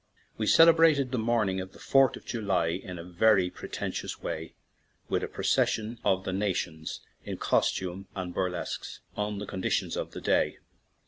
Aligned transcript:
We 0.35 0.47
celebrated 0.47 1.11
the 1.11 1.19
morning 1.19 1.61
of 1.61 1.73
the 1.73 1.79
Fourth 1.79 2.15
of 2.15 2.25
July 2.25 2.69
in 2.69 2.97
a 2.97 3.03
very 3.03 3.51
pretentious 3.51 4.19
way 4.19 4.55
with 5.09 5.21
a 5.23 5.27
procession 5.27 5.99
of 6.03 6.23
the 6.23 6.33
nations 6.33 7.01
in 7.23 7.37
costume 7.37 8.07
and 8.15 8.33
burlesques 8.33 9.01
on 9.15 9.37
the 9.37 9.45
conditions 9.45 9.95
of 9.95 10.13
the 10.13 10.21
day. 10.21 10.57